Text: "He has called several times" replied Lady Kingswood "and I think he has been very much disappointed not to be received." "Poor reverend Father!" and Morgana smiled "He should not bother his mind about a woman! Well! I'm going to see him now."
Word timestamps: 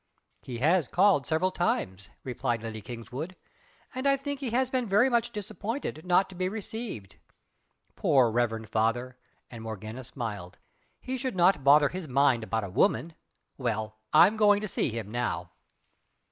"He 0.41 0.57
has 0.57 0.87
called 0.87 1.27
several 1.27 1.51
times" 1.51 2.09
replied 2.23 2.63
Lady 2.63 2.81
Kingswood 2.81 3.35
"and 3.93 4.07
I 4.07 4.17
think 4.17 4.39
he 4.39 4.49
has 4.49 4.71
been 4.71 4.87
very 4.89 5.11
much 5.11 5.29
disappointed 5.29 6.03
not 6.03 6.27
to 6.29 6.35
be 6.35 6.49
received." 6.49 7.17
"Poor 7.95 8.31
reverend 8.31 8.67
Father!" 8.67 9.15
and 9.51 9.61
Morgana 9.61 10.03
smiled 10.03 10.57
"He 10.99 11.19
should 11.19 11.35
not 11.35 11.63
bother 11.63 11.89
his 11.89 12.07
mind 12.07 12.43
about 12.43 12.63
a 12.63 12.69
woman! 12.71 13.13
Well! 13.59 13.99
I'm 14.11 14.37
going 14.37 14.59
to 14.61 14.67
see 14.67 14.89
him 14.89 15.11
now." 15.11 15.51